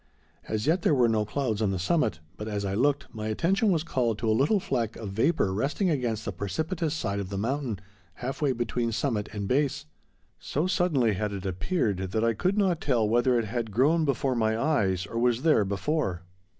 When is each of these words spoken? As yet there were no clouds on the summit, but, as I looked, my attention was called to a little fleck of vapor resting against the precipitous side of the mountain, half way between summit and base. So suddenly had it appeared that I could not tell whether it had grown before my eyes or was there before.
As 0.47 0.65
yet 0.65 0.81
there 0.81 0.95
were 0.95 1.07
no 1.07 1.25
clouds 1.25 1.61
on 1.61 1.69
the 1.69 1.77
summit, 1.77 2.21
but, 2.35 2.47
as 2.47 2.65
I 2.65 2.73
looked, 2.73 3.05
my 3.13 3.27
attention 3.27 3.69
was 3.71 3.83
called 3.83 4.17
to 4.17 4.27
a 4.27 4.33
little 4.33 4.59
fleck 4.59 4.95
of 4.95 5.11
vapor 5.11 5.53
resting 5.53 5.91
against 5.91 6.25
the 6.25 6.31
precipitous 6.31 6.95
side 6.95 7.19
of 7.19 7.29
the 7.29 7.37
mountain, 7.37 7.77
half 8.15 8.41
way 8.41 8.51
between 8.51 8.91
summit 8.91 9.29
and 9.31 9.47
base. 9.47 9.85
So 10.39 10.65
suddenly 10.65 11.13
had 11.13 11.31
it 11.33 11.45
appeared 11.45 11.97
that 11.97 12.23
I 12.23 12.33
could 12.33 12.57
not 12.57 12.81
tell 12.81 13.07
whether 13.07 13.37
it 13.37 13.45
had 13.45 13.69
grown 13.69 14.03
before 14.03 14.33
my 14.33 14.57
eyes 14.57 15.05
or 15.05 15.19
was 15.19 15.43
there 15.43 15.63
before. 15.63 16.23